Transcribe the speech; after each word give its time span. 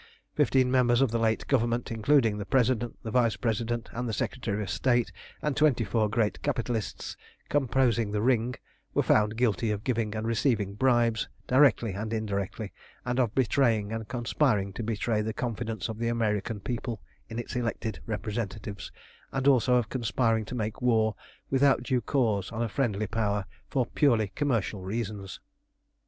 Fifteen 0.33 0.71
members 0.71 0.99
of 0.99 1.11
the 1.11 1.19
late 1.19 1.45
Government, 1.45 1.91
including 1.91 2.39
the 2.39 2.45
President, 2.47 2.97
the 3.03 3.11
Vice 3.11 3.35
President, 3.35 3.87
and 3.93 4.09
the 4.09 4.13
Secretary 4.13 4.63
of 4.63 4.69
State, 4.71 5.11
and 5.43 5.55
twenty 5.55 5.83
four 5.83 6.09
great 6.09 6.41
capitalists 6.41 7.15
composing 7.49 8.09
the 8.09 8.23
Ring, 8.23 8.55
were 8.95 9.03
found 9.03 9.37
guilty 9.37 9.69
of 9.69 9.83
giving 9.83 10.15
and 10.15 10.25
receiving 10.25 10.73
bribes, 10.73 11.29
directly 11.45 11.91
and 11.91 12.13
indirectly, 12.13 12.73
and 13.05 13.19
of 13.19 13.35
betraying 13.35 13.91
and 13.93 14.07
conspiring 14.07 14.73
to 14.73 14.81
betray 14.81 15.21
the 15.21 15.33
confidence 15.33 15.87
of 15.87 15.99
the 15.99 16.07
American 16.07 16.59
people 16.59 16.99
in 17.29 17.37
its 17.37 17.55
elected 17.55 17.99
representatives, 18.07 18.91
and 19.31 19.47
also 19.47 19.75
of 19.75 19.89
conspiring 19.89 20.45
to 20.45 20.55
make 20.55 20.81
war 20.81 21.13
without 21.51 21.83
due 21.83 22.01
cause 22.01 22.51
on 22.51 22.63
a 22.63 22.67
friendly 22.69 23.05
Power 23.05 23.45
for 23.69 23.85
purely 23.85 24.29
commercial 24.29 24.81
reasons. 24.81 25.39